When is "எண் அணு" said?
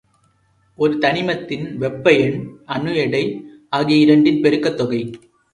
2.13-2.95